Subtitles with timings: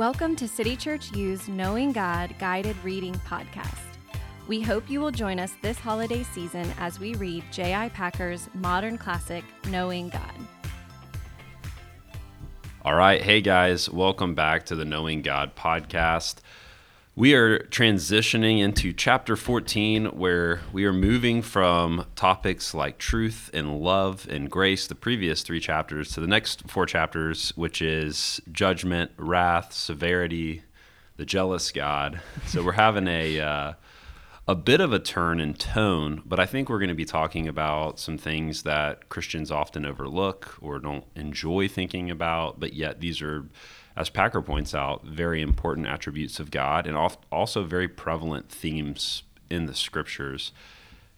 [0.00, 3.98] Welcome to City Church U's Knowing God Guided Reading Podcast.
[4.48, 7.90] We hope you will join us this holiday season as we read J.I.
[7.90, 10.32] Packer's modern classic, Knowing God.
[12.82, 13.20] All right.
[13.20, 13.90] Hey, guys.
[13.90, 16.36] Welcome back to the Knowing God podcast.
[17.16, 23.80] We are transitioning into chapter 14, where we are moving from topics like truth and
[23.80, 29.10] love and grace, the previous three chapters, to the next four chapters, which is judgment,
[29.16, 30.62] wrath, severity,
[31.16, 32.20] the jealous God.
[32.46, 33.40] So we're having a.
[33.40, 33.72] Uh,
[34.48, 37.46] a bit of a turn in tone, but I think we're going to be talking
[37.46, 43.22] about some things that Christians often overlook or don't enjoy thinking about, but yet these
[43.22, 43.46] are
[44.00, 46.96] as Packer points out, very important attributes of God and
[47.30, 50.52] also very prevalent themes in the scriptures.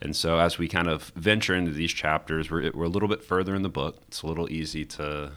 [0.00, 3.22] And so, as we kind of venture into these chapters, we're, we're a little bit
[3.22, 3.98] further in the book.
[4.08, 5.30] It's a little easy to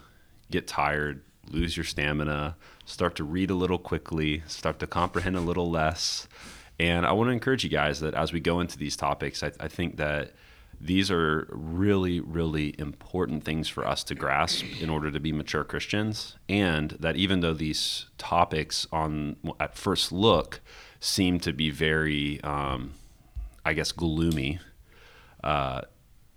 [0.49, 5.41] get tired, lose your stamina, start to read a little quickly, start to comprehend a
[5.41, 6.27] little less.
[6.79, 9.51] And I want to encourage you guys that as we go into these topics, I,
[9.59, 10.33] I think that
[10.79, 15.63] these are really, really important things for us to grasp in order to be mature
[15.63, 16.35] Christians.
[16.47, 20.61] And that even though these topics on at first look
[20.99, 22.93] seem to be very, um,
[23.65, 24.59] I guess, gloomy,
[25.43, 25.81] uh,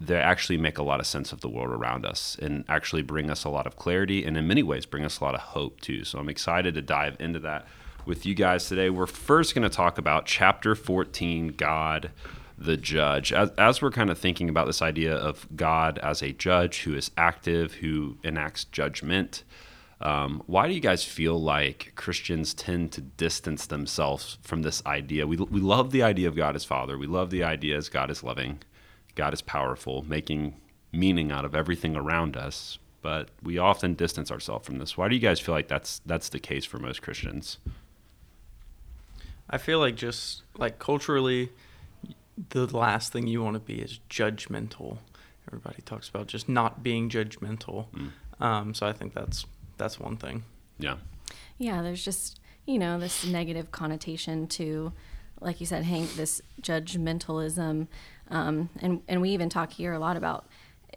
[0.01, 3.31] they actually make a lot of sense of the world around us and actually bring
[3.31, 5.81] us a lot of clarity and in many ways bring us a lot of hope
[5.81, 6.05] too.
[6.05, 7.67] So I'm excited to dive into that
[8.07, 8.91] with you guys today.
[8.91, 12.13] We're first going to talk about chapter 14, God
[12.59, 13.33] the judge.
[13.33, 16.95] As, as we're kind of thinking about this idea of God as a judge who
[16.95, 19.45] is active, who enacts judgment,
[20.01, 25.27] um, why do you guys feel like Christians tend to distance themselves from this idea?
[25.27, 26.97] We, we love the idea of God as Father.
[26.97, 28.61] We love the idea as God is loving,
[29.15, 30.55] God is powerful, making
[30.93, 32.79] meaning out of everything around us.
[33.03, 34.97] But we often distance ourselves from this.
[34.97, 37.59] Why do you guys feel like that's that's the case for most Christians?
[39.51, 41.51] I feel like just like culturally,
[42.51, 44.99] the last thing you want to be is judgmental.
[45.49, 47.87] Everybody talks about just not being judgmental.
[47.89, 48.11] Mm.
[48.41, 49.45] Um, so I think that's
[49.77, 50.45] that's one thing.
[50.79, 50.97] Yeah.
[51.59, 54.93] Yeah, there's just you know this negative connotation to,
[55.41, 57.89] like you said, Hank, this judgmentalism,
[58.31, 60.47] um, and and we even talk here a lot about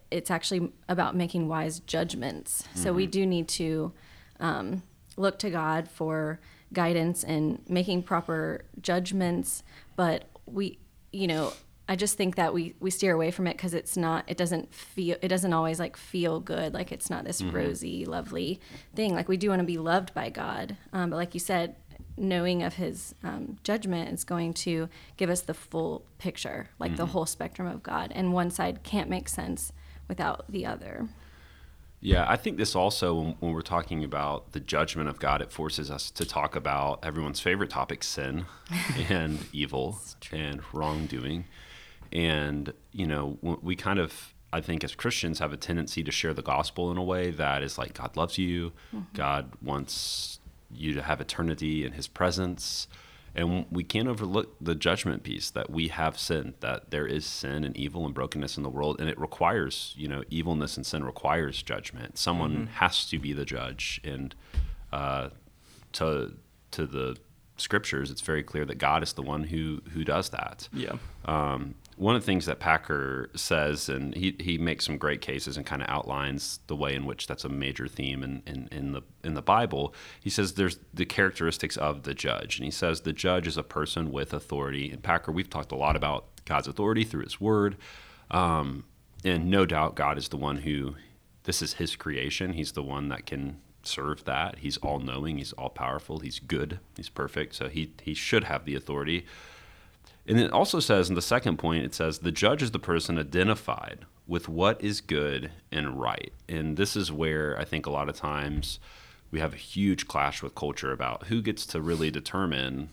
[0.10, 2.64] it's actually about making wise judgments.
[2.64, 2.84] Mm-hmm.
[2.84, 3.12] So we mm-hmm.
[3.12, 3.94] do need to
[4.40, 4.84] um,
[5.18, 6.40] look to God for
[6.74, 9.64] guidance and making proper judgments,
[9.96, 10.78] but we
[11.12, 11.54] you know,
[11.88, 14.24] I just think that we we steer away from it because it's not.
[14.28, 15.18] It doesn't feel.
[15.22, 16.74] It doesn't always like feel good.
[16.74, 17.56] Like it's not this mm-hmm.
[17.56, 18.62] rosy, lovely
[18.96, 19.14] thing.
[19.14, 21.76] Like we do want to be loved by God, um, but like you said,
[22.18, 26.98] knowing of His um, judgment is going to give us the full picture, like mm-hmm.
[26.98, 28.12] the whole spectrum of God.
[28.16, 29.74] And one side can't make sense
[30.08, 31.10] without the other.
[32.04, 35.52] Yeah, I think this also, when, when, we're talking about the judgment of God, it
[35.52, 38.48] forces us to talk about everyone's favorite topic sin
[39.10, 40.00] and evil
[40.32, 41.46] and wrongdoing.
[42.12, 46.34] And, you know, we kind of, I think as Christians, have a tendency to share
[46.34, 49.02] the gospel in a way that is like God loves you, mm-hmm.
[49.14, 50.40] God wants
[50.74, 52.88] you to have eternity in his presence
[53.34, 57.64] and we can't overlook the judgment piece that we have sin that there is sin
[57.64, 61.04] and evil and brokenness in the world and it requires you know evilness and sin
[61.04, 62.18] requires judgment.
[62.18, 62.66] Someone mm-hmm.
[62.66, 64.02] has to be the judge.
[64.04, 64.36] And
[64.92, 65.30] uh,
[65.94, 66.34] to
[66.72, 67.18] to the
[67.58, 70.68] scriptures it's very clear that god is the one who who does that.
[70.74, 70.96] Yeah.
[71.26, 75.56] Um, one of the things that Packer says, and he, he makes some great cases
[75.56, 78.92] and kind of outlines the way in which that's a major theme in, in, in,
[78.94, 79.94] the in the Bible.
[80.20, 83.62] He says there's the characteristics of the judge, and he says the judge is a
[83.62, 84.90] person with authority.
[84.90, 87.78] And Packer, we've talked a lot about God's authority through His Word,
[88.32, 88.86] um,
[89.24, 90.96] and no doubt God is the one who
[91.44, 92.54] this is His creation.
[92.54, 94.58] He's the one that can serve that.
[94.58, 95.38] He's all knowing.
[95.38, 96.18] He's all powerful.
[96.18, 96.80] He's good.
[96.98, 97.54] He's perfect.
[97.54, 99.28] So he he should have the authority.
[100.28, 103.18] And it also says in the second point, it says the judge is the person
[103.18, 106.32] identified with what is good and right.
[106.48, 108.80] And this is where I think a lot of times
[109.32, 112.90] we have a huge clash with culture about who gets to really determine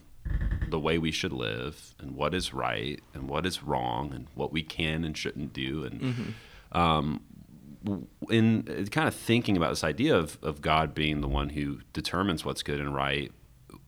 [0.68, 4.52] the way we should live and what is right and what is wrong and what
[4.52, 5.84] we can and shouldn't do.
[5.84, 6.78] And mm-hmm.
[6.78, 7.20] um,
[8.30, 12.44] in kind of thinking about this idea of, of God being the one who determines
[12.44, 13.32] what's good and right,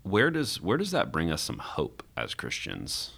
[0.02, 3.12] where does where does that bring us some hope as Christians?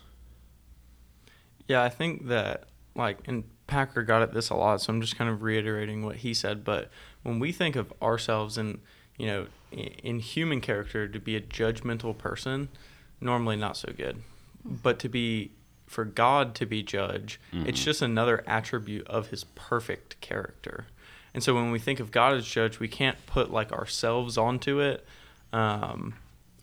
[1.69, 2.64] Yeah, I think that
[2.94, 6.17] like and Packer got at this a lot, so I'm just kind of reiterating what
[6.17, 6.64] he said.
[6.64, 6.91] But
[7.23, 8.81] when we think of ourselves and
[9.17, 12.69] you know in human character to be a judgmental person,
[13.20, 14.23] normally not so good.
[14.64, 15.53] But to be
[15.87, 17.69] for God to be judge, mm-hmm.
[17.69, 20.87] it's just another attribute of his perfect character.
[21.35, 24.81] And so when we think of God as judge, we can't put like ourselves onto
[24.81, 25.05] it.
[25.53, 26.14] Um,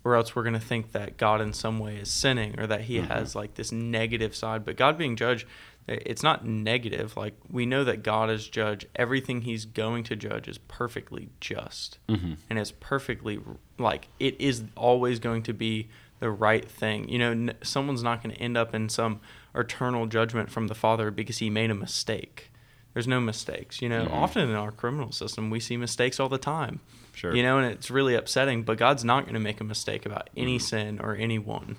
[0.04, 2.81] or else we're going to think that God in some way is sinning or that
[2.81, 3.12] he mm-hmm.
[3.12, 4.66] has like this negative side.
[4.66, 5.46] But God being judge,
[5.88, 7.18] it's not negative.
[7.18, 8.86] Like we know that God is judge.
[8.96, 12.00] Everything he's going to judge is perfectly just.
[12.07, 12.34] Mm-hmm.
[12.50, 13.40] And it's perfectly
[13.78, 17.10] like it is always going to be the right thing.
[17.10, 19.19] You know, n- someone's not going to end up in some
[19.56, 22.51] eternal judgment from the Father because he made a mistake.
[22.94, 23.81] There's no mistakes.
[23.81, 24.13] You know, mm-hmm.
[24.13, 26.80] often in our criminal system, we see mistakes all the time.
[27.13, 27.36] Sure.
[27.36, 30.30] You know, and it's really upsetting, but God's not going to make a mistake about
[30.36, 30.65] any mm-hmm.
[30.65, 31.77] sin or anyone.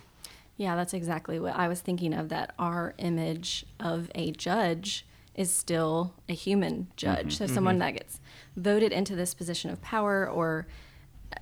[0.57, 5.53] Yeah, that's exactly what I was thinking of that our image of a judge is
[5.53, 7.35] still a human judge.
[7.35, 7.47] Mm-hmm.
[7.47, 7.81] So someone mm-hmm.
[7.81, 8.21] that gets
[8.57, 10.67] voted into this position of power or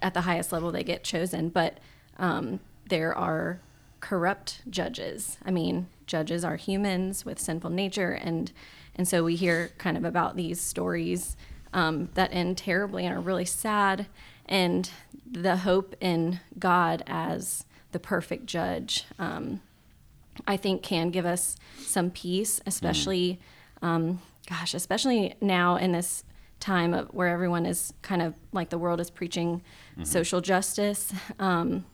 [0.01, 1.79] at the highest level they get chosen, but
[2.19, 3.61] um, there are
[4.01, 5.39] corrupt judges.
[5.45, 8.53] I mean, judges are humans with sinful nature and
[8.99, 11.37] and so we hear kind of about these stories
[11.73, 14.07] um, that end terribly and are really sad.
[14.47, 14.91] And
[15.31, 19.61] the hope in God as the perfect judge, um,
[20.47, 23.41] I think, can give us some peace, especially,
[23.83, 26.25] um, gosh, especially now in this
[26.61, 29.63] time of where everyone is kind of like the world is preaching
[29.93, 30.05] mm-hmm.
[30.05, 31.13] social justice.
[31.39, 31.85] Um,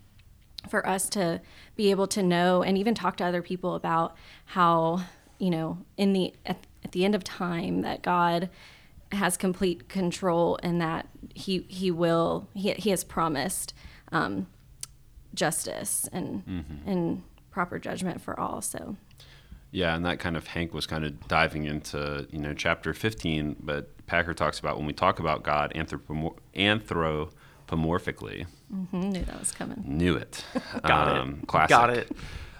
[0.69, 1.41] for us to
[1.77, 4.17] be able to know and even talk to other people about
[4.47, 5.03] how
[5.39, 8.51] you know in the at, at the end of time that God
[9.13, 13.75] has complete control and that he he will he, he has promised
[14.13, 14.47] um,
[15.35, 16.89] justice and mm-hmm.
[16.89, 18.97] and proper judgment for all so
[19.71, 23.57] yeah and that kind of hank was kind of diving into you know chapter 15
[23.61, 26.37] but packer talks about when we talk about god anthropomor-
[27.67, 29.83] anthropomorphically mm-hmm, knew that was coming.
[29.87, 30.45] Knew it.
[30.83, 31.71] Got um, it classic.
[31.71, 32.11] Got it.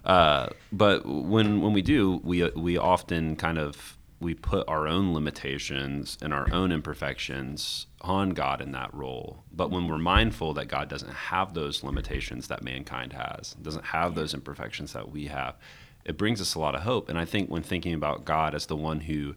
[0.05, 5.13] Uh, but when when we do we we often kind of we put our own
[5.13, 9.45] limitations and our own imperfections on God in that role.
[9.53, 14.15] But when we're mindful that God doesn't have those limitations that mankind has, doesn't have
[14.15, 15.57] those imperfections that we have,
[16.05, 17.09] it brings us a lot of hope.
[17.09, 19.35] And I think when thinking about God as the one who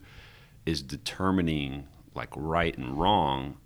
[0.64, 3.56] is determining like right and wrong,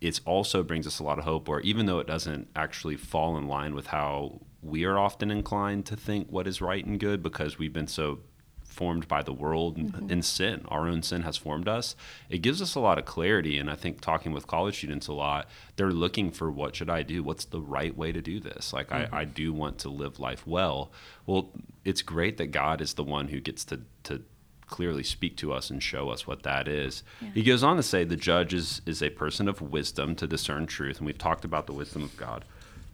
[0.00, 3.36] it also brings us a lot of hope Or even though it doesn't actually fall
[3.36, 7.22] in line with how we are often inclined to think what is right and good
[7.22, 8.20] because we've been so
[8.64, 10.10] formed by the world and, mm-hmm.
[10.10, 10.64] and, sin.
[10.68, 11.96] Our own sin has formed us.
[12.28, 13.58] It gives us a lot of clarity.
[13.58, 17.02] And I think talking with college students a lot, they're looking for what should I
[17.02, 17.22] do?
[17.22, 18.72] What's the right way to do this?
[18.72, 19.14] Like, mm-hmm.
[19.14, 20.92] I, I do want to live life well.
[21.26, 21.50] Well,
[21.84, 24.22] it's great that God is the one who gets to, to
[24.70, 27.02] clearly speak to us and show us what that is.
[27.20, 27.28] Yeah.
[27.34, 30.66] He goes on to say the judge is, is a person of wisdom to discern
[30.66, 30.98] truth.
[30.98, 32.44] And we've talked about the wisdom of God.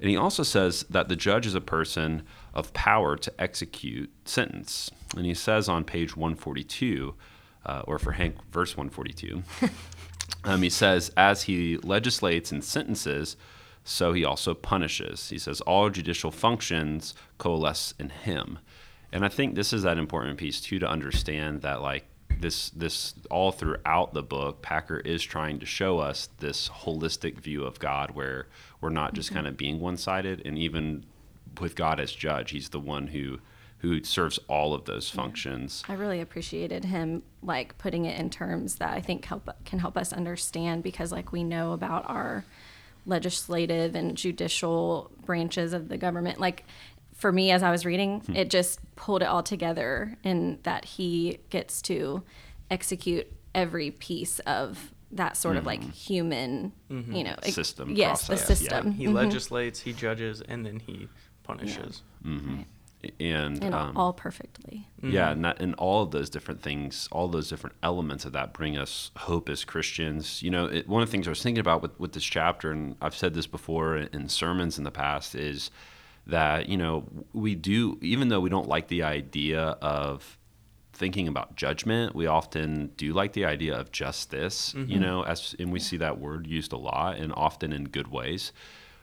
[0.00, 4.90] And he also says that the judge is a person of power to execute sentence.
[5.16, 7.14] And he says on page 142,
[7.64, 9.42] uh, or for Hank, verse 142,
[10.44, 13.36] um, he says, as he legislates and sentences,
[13.84, 15.28] so he also punishes.
[15.28, 18.58] He says, all judicial functions coalesce in him.
[19.16, 22.04] And I think this is that important piece, too, to understand that, like,
[22.38, 27.64] this this all throughout the book packer is trying to show us this holistic view
[27.64, 28.46] of god where
[28.82, 29.36] we're not just mm-hmm.
[29.36, 30.42] kind of being one-sided.
[30.44, 31.06] And even
[31.62, 33.38] with god as judge he's the one who
[33.78, 35.82] who serves all of those functions.
[35.88, 39.96] I really appreciated him like putting it in terms that i think help can help
[39.96, 42.44] us understand because like we know about our
[43.06, 46.40] legislative and judicial branches of the government.
[46.40, 46.64] Like
[47.16, 48.36] for me as I was reading, hmm.
[48.36, 52.22] it just pulled it all together in that he gets to
[52.70, 55.60] execute every piece of that sort mm-hmm.
[55.60, 55.90] of like mm-hmm.
[55.90, 57.12] human, mm-hmm.
[57.12, 57.92] you know, system.
[57.94, 58.46] Yes, process.
[58.46, 58.86] the system.
[58.88, 58.92] Yeah.
[58.92, 59.14] He mm-hmm.
[59.14, 61.08] legislates, he judges, and then he
[61.42, 62.02] punishes.
[62.22, 62.30] Yeah.
[62.32, 62.56] Mm-hmm.
[62.56, 62.66] Right.
[63.20, 64.88] And, and um, all perfectly.
[65.00, 68.52] Yeah, and, that, and all of those different things, all those different elements of that
[68.52, 70.42] bring us hope as Christians.
[70.42, 72.72] You know, it, one of the things I was thinking about with, with this chapter,
[72.72, 75.70] and I've said this before in, in sermons in the past, is–
[76.26, 80.38] that you know we do even though we don't like the idea of
[80.92, 84.90] thinking about judgment we often do like the idea of justice mm-hmm.
[84.90, 88.08] you know as and we see that word used a lot and often in good
[88.08, 88.52] ways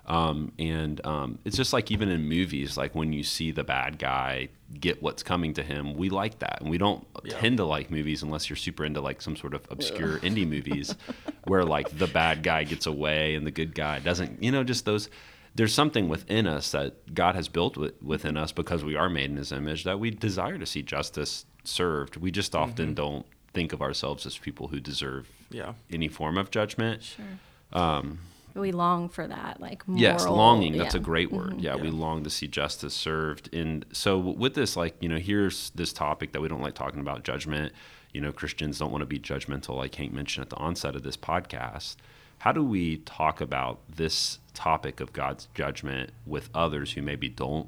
[0.05, 3.97] Um, and um, it's just like even in movies, like when you see the bad
[3.99, 7.39] guy get what's coming to him, we like that, and we don't Yeah.
[7.39, 10.93] tend to like movies unless you're super into like some sort of obscure indie movies,
[11.47, 14.43] where like the bad guy gets away and the good guy doesn't.
[14.43, 15.09] You know, just those.
[15.55, 19.29] There's something within us that God has built wi- within us because we are made
[19.29, 22.17] in His image that we desire to see justice served.
[22.17, 25.73] We just often don't think of ourselves as people who deserve Yeah.
[25.91, 27.03] any form of judgment.
[27.03, 27.25] Sure.
[27.71, 28.19] Um,
[28.55, 30.77] We long for that, like moral, yes, longing.
[30.77, 31.59] That's a great word.
[31.61, 33.51] Yeah, we long to see justice served.
[33.53, 36.99] And so with this, like you know, here's this topic that we don't like talking
[36.99, 37.73] about judgment.
[38.11, 41.01] You know, Christians don't want to be judgmental, like Hank mentioned at the onset of
[41.01, 41.95] this podcast.
[42.39, 47.67] How do we talk about this topic of God's judgment with others who maybe don't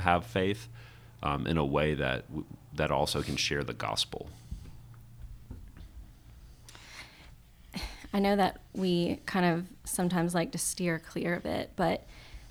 [0.00, 0.68] have faith
[1.22, 2.24] um, in a way that
[2.74, 4.28] that also can share the gospel?
[8.12, 12.06] I know that we kind of sometimes like to steer clear of it, but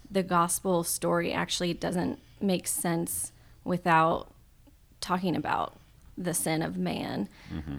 [0.10, 3.32] the gospel story actually doesn't make sense
[3.64, 4.32] without
[5.02, 5.76] talking about
[6.18, 7.28] the sin of man.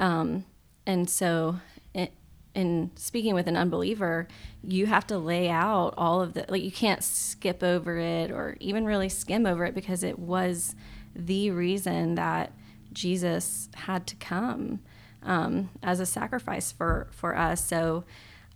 [0.01, 0.45] Um,
[0.87, 1.61] and so,
[1.95, 2.11] i
[2.59, 4.27] in speaking with an unbeliever,
[4.65, 8.57] you have to lay out all of the, like, you can't skip over it or
[8.59, 10.75] even really skim over it because it was
[11.15, 12.53] the reason that
[12.93, 14.81] Jesus had to come
[15.23, 17.65] um, as a sacrifice for for us.
[17.65, 18.05] So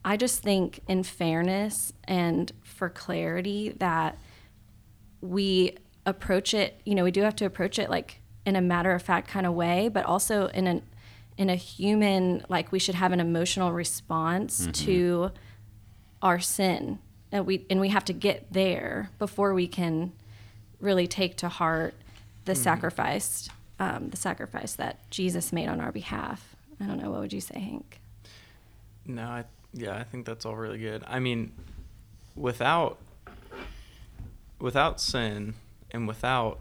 [0.05, 4.19] I just think, in fairness and for clarity, that
[5.21, 6.81] we approach it.
[6.85, 9.47] You know, we do have to approach it like in a matter of fact kind
[9.47, 10.83] of way, but also in an
[11.37, 15.31] in a human like we should have an emotional response to
[16.21, 16.99] our sin,
[17.31, 20.13] and we and we have to get there before we can
[20.81, 21.95] really take to heart
[22.45, 23.49] the sacrifice
[23.83, 26.55] um, the sacrifice that Jesus made on our behalf.
[26.81, 27.11] I don't know.
[27.11, 28.01] What would you say, Hank?
[29.05, 31.03] No, I, yeah, I think that's all really good.
[31.07, 31.53] I mean,
[32.37, 32.99] without
[34.61, 35.55] without sin
[35.91, 36.61] and without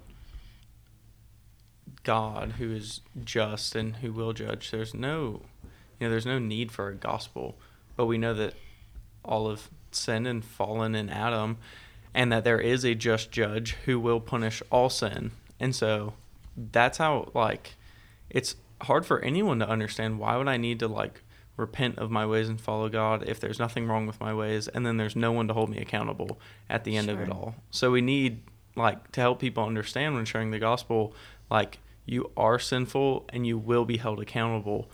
[2.04, 5.42] God, who is just and who will judge, there's no,
[6.00, 7.58] you know, there's no need for a gospel.
[7.96, 8.54] But we know that
[9.24, 11.58] all of sin and fallen in Adam,
[12.14, 15.32] and that there is a just judge who will punish all sin.
[15.60, 16.14] And so,
[16.72, 17.76] that's how like
[18.30, 21.22] it's hard for anyone to understand why would I need to like
[21.58, 24.86] repent of my ways and follow God if there's nothing wrong with my ways and
[24.86, 26.40] then there's no one to hold me accountable
[26.70, 27.56] at the end of it all.
[27.70, 28.42] So we need
[28.76, 31.14] like to help people understand when sharing the gospel
[31.50, 31.80] like
[32.12, 34.90] you are sinful and you will be held accountable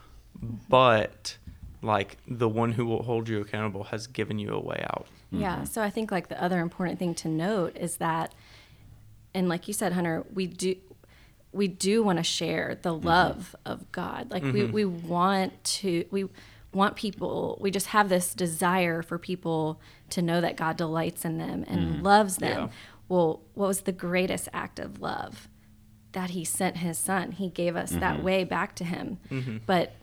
[0.69, 1.38] but
[1.81, 5.07] like the one who will hold you accountable has given you a way out.
[5.31, 5.57] Yeah.
[5.57, 5.65] Mm-hmm.
[5.65, 8.33] So I think like the other important thing to note is that,
[9.33, 10.75] and like you said, Hunter, we do
[11.53, 13.07] we do want to share the mm-hmm.
[13.07, 14.31] love of God.
[14.31, 14.71] Like we mm-hmm.
[14.71, 16.25] we want to we
[16.74, 17.57] want people.
[17.62, 19.79] We just have this desire for people
[20.12, 22.63] to know that God delights in them and loves them.
[22.63, 22.69] Yeah.
[23.09, 25.47] Well, what was the greatest act of love?
[26.17, 27.31] That He sent His Son.
[27.31, 28.24] He gave us that mm-hmm.
[28.24, 29.19] way back to Him.
[29.29, 29.57] Mm-hmm.
[29.67, 29.93] But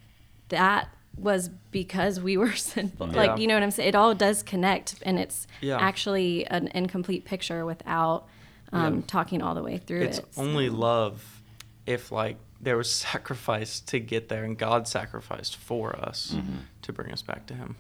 [0.49, 3.09] that was because we were sinful.
[3.09, 3.17] Yeah.
[3.17, 3.89] Like, you know what I'm saying?
[3.89, 5.79] It all does connect, and it's Yeah.
[5.79, 8.29] actually an incomplete picture without
[8.73, 9.03] um, Yeah.
[9.09, 10.27] talking all the way through it's it.
[10.37, 11.43] only love
[11.85, 16.59] if like there was sacrifice to get there and God sacrificed for us mm-hmm.
[16.83, 17.75] to bring us back to him.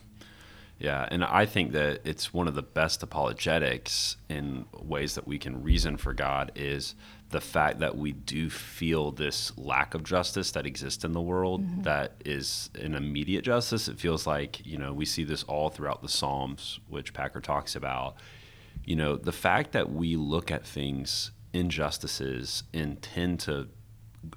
[0.78, 5.38] Yeah, and I think that it's one of the best apologetics in ways that we
[5.38, 6.94] can reason for God is
[7.30, 11.62] the fact that we do feel this lack of justice that exists in the world
[11.62, 11.82] mm-hmm.
[11.82, 13.88] that is an immediate justice.
[13.88, 17.74] It feels like, you know, we see this all throughout the Psalms, which Packer talks
[17.76, 18.16] about.
[18.84, 23.68] You know, the fact that we look at things, injustices, and tend to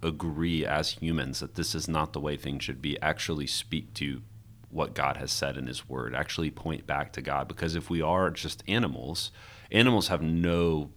[0.04, 4.22] agree as humans that this is not the way things should be actually speak to
[4.70, 7.48] what God has said in His Word, actually point back to God.
[7.48, 9.32] Because if we are just animals,
[9.72, 10.92] animals have no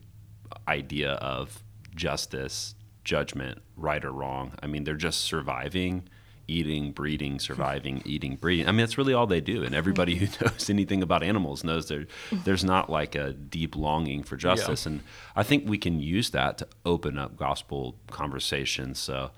[0.67, 1.63] idea of
[1.95, 2.75] justice,
[3.05, 4.53] judgment, right or wrong.
[4.63, 6.09] I mean, they're just surviving,
[6.47, 8.69] eating, breeding, surviving, eating, breeding.
[8.69, 9.63] I mean, that's really all they do.
[9.63, 14.23] And everybody who knows anything about animals knows there there's not like a deep longing
[14.23, 14.85] for justice.
[14.87, 15.01] And
[15.37, 18.99] I think we can use that to open up gospel conversations.
[18.99, 19.31] So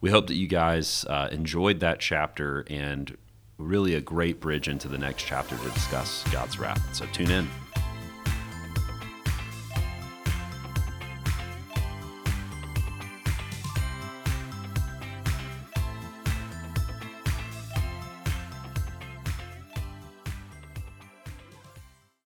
[0.00, 3.16] we hope that you guys uh, enjoyed that chapter and
[3.62, 6.94] really a great bridge into the next chapter to discuss God's wrath.
[6.94, 7.48] So tune in.